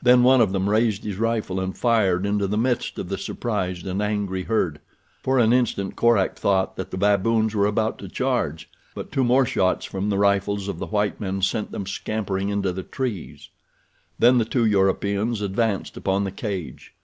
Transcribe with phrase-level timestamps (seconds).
[0.00, 3.88] Then one of them raised his rifle and fired into the midst of the surprised
[3.88, 4.78] and angry herd.
[5.20, 9.44] For an instant Korak thought that the baboons were about to charge, but two more
[9.44, 13.48] shots from the rifles of the white men sent them scampering into the trees.
[14.16, 16.94] Then the two Europeans advanced upon the cage.